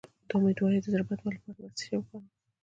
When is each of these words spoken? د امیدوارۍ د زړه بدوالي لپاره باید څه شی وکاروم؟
د 0.27 0.29
امیدوارۍ 0.37 0.79
د 0.83 0.87
زړه 0.93 1.03
بدوالي 1.09 1.37
لپاره 1.39 1.57
باید 1.57 1.77
څه 1.79 1.83
شی 1.87 1.95
وکاروم؟ 1.97 2.25